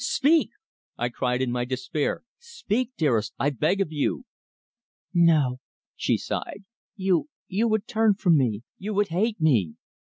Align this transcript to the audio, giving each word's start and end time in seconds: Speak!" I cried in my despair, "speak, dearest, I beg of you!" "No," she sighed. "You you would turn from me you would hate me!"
Speak!" 0.03 0.49
I 0.97 1.09
cried 1.09 1.43
in 1.43 1.51
my 1.51 1.63
despair, 1.63 2.23
"speak, 2.39 2.89
dearest, 2.97 3.35
I 3.37 3.51
beg 3.51 3.81
of 3.81 3.91
you!" 3.91 4.25
"No," 5.13 5.59
she 5.95 6.17
sighed. 6.17 6.63
"You 6.95 7.29
you 7.47 7.67
would 7.67 7.85
turn 7.87 8.15
from 8.15 8.35
me 8.35 8.63
you 8.79 8.95
would 8.95 9.09
hate 9.09 9.39
me!" 9.39 9.75